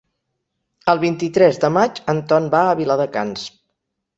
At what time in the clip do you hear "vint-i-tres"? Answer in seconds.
1.03-1.61